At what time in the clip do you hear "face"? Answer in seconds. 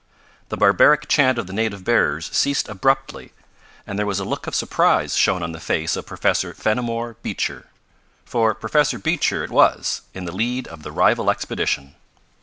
5.59-5.95